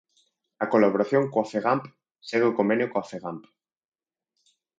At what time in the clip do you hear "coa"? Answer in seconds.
1.31-1.49, 2.91-3.07